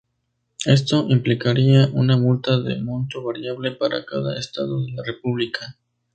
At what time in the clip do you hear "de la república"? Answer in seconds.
4.83-5.77